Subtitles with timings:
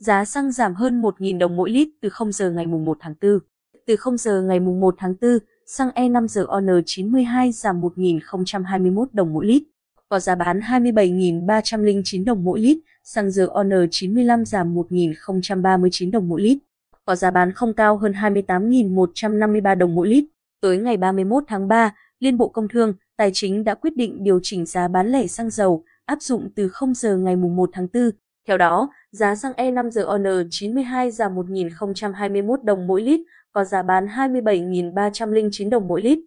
[0.00, 3.38] giá xăng giảm hơn 1.000 đồng mỗi lít từ 0 giờ ngày 1 tháng 4.
[3.86, 9.46] Từ 0 giờ ngày 1 tháng 4, xăng E5 ON 92 giảm 1.021 đồng mỗi
[9.46, 9.62] lít,
[10.08, 16.58] có giá bán 27.309 đồng mỗi lít, xăng RON 95 giảm 1.039 đồng mỗi lít,
[17.04, 20.24] có giá bán không cao hơn 28.153 đồng mỗi lít.
[20.60, 24.40] Tới ngày 31 tháng 3, Liên Bộ Công Thương, Tài chính đã quyết định điều
[24.42, 28.10] chỉnh giá bán lẻ xăng dầu áp dụng từ 0 giờ ngày 1 tháng 4.
[28.48, 33.20] Theo đó, giá xăng E5 RON 92 giảm 1.021 đồng mỗi lít,
[33.52, 36.18] có giá bán 27.309 đồng mỗi lít.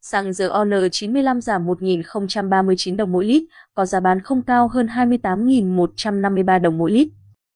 [0.00, 3.42] Xăng RON 95 giảm 1.039 đồng mỗi lít,
[3.74, 7.08] có giá bán không cao hơn 28.153 đồng mỗi lít.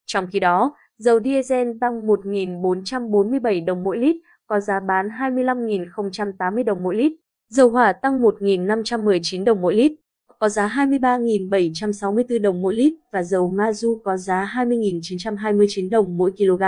[0.06, 4.16] Trong khi đó, dầu diesel tăng 1.447 đồng mỗi lít,
[4.46, 7.12] có giá bán 25.080 đồng mỗi lít.
[7.48, 9.92] Dầu hỏa tăng 1.519 đồng mỗi lít,
[10.38, 16.62] có giá 23.764 đồng mỗi lít và dầu mazu có giá 20.929 đồng mỗi kg.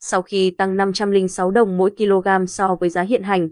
[0.00, 3.48] Sau khi tăng 506 đồng mỗi kg so với giá hiện hành.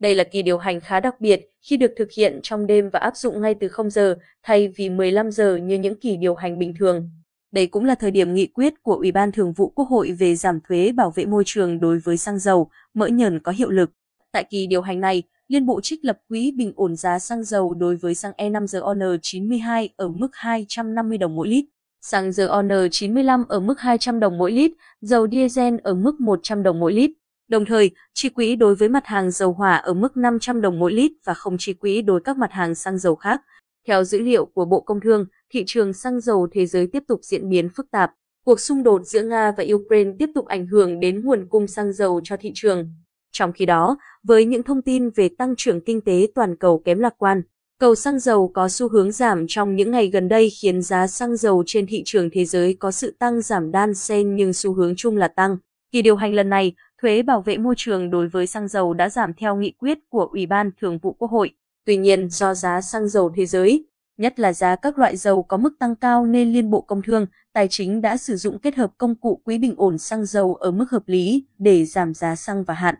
[0.00, 2.98] Đây là kỳ điều hành khá đặc biệt khi được thực hiện trong đêm và
[2.98, 6.58] áp dụng ngay từ 0 giờ thay vì 15 giờ như những kỳ điều hành
[6.58, 7.10] bình thường.
[7.52, 10.36] Đây cũng là thời điểm nghị quyết của Ủy ban Thường vụ Quốc hội về
[10.36, 13.90] giảm thuế bảo vệ môi trường đối với xăng dầu, mỡ nhờn có hiệu lực.
[14.32, 17.74] Tại kỳ điều hành này, Liên Bộ trích lập quỹ bình ổn giá xăng dầu
[17.74, 21.64] đối với xăng E5 RON 92 ở mức 250 đồng mỗi lít,
[22.00, 26.80] xăng RON 95 ở mức 200 đồng mỗi lít, dầu diesel ở mức 100 đồng
[26.80, 27.10] mỗi lít.
[27.48, 30.92] Đồng thời, chi quỹ đối với mặt hàng dầu hỏa ở mức 500 đồng mỗi
[30.92, 33.40] lít và không chi quỹ đối các mặt hàng xăng dầu khác.
[33.86, 37.20] Theo dữ liệu của Bộ Công Thương, thị trường xăng dầu thế giới tiếp tục
[37.22, 38.12] diễn biến phức tạp.
[38.44, 41.92] Cuộc xung đột giữa Nga và Ukraine tiếp tục ảnh hưởng đến nguồn cung xăng
[41.92, 42.94] dầu cho thị trường.
[43.34, 46.98] Trong khi đó, với những thông tin về tăng trưởng kinh tế toàn cầu kém
[46.98, 47.42] lạc quan,
[47.78, 51.36] cầu xăng dầu có xu hướng giảm trong những ngày gần đây khiến giá xăng
[51.36, 54.96] dầu trên thị trường thế giới có sự tăng giảm đan xen nhưng xu hướng
[54.96, 55.56] chung là tăng.
[55.92, 59.08] Kỳ điều hành lần này, thuế bảo vệ môi trường đối với xăng dầu đã
[59.08, 61.50] giảm theo nghị quyết của Ủy ban Thường vụ Quốc hội.
[61.86, 63.86] Tuy nhiên, do giá xăng dầu thế giới,
[64.18, 67.26] nhất là giá các loại dầu có mức tăng cao nên Liên Bộ Công Thương,
[67.52, 70.70] Tài chính đã sử dụng kết hợp công cụ quỹ bình ổn xăng dầu ở
[70.70, 72.94] mức hợp lý để giảm giá xăng và hạn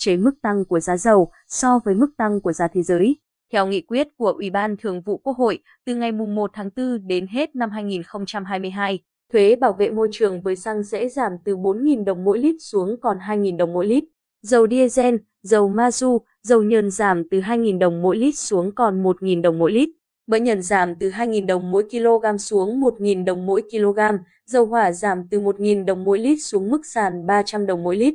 [0.00, 3.16] chế mức tăng của giá dầu so với mức tăng của giá thế giới.
[3.52, 7.06] Theo nghị quyết của Ủy ban Thường vụ Quốc hội, từ ngày 1 tháng 4
[7.06, 8.98] đến hết năm 2022,
[9.32, 12.96] thuế bảo vệ môi trường với xăng sẽ giảm từ 4.000 đồng mỗi lít xuống
[13.00, 14.04] còn 2.000 đồng mỗi lít.
[14.42, 19.42] Dầu diesel, dầu mazu, dầu nhờn giảm từ 2.000 đồng mỗi lít xuống còn 1.000
[19.42, 19.88] đồng mỗi lít.
[20.26, 23.98] Mỡ nhờn giảm từ 2.000 đồng mỗi kg xuống 1.000 đồng mỗi kg,
[24.46, 28.14] dầu hỏa giảm từ 1.000 đồng mỗi lít xuống mức sàn 300 đồng mỗi lít.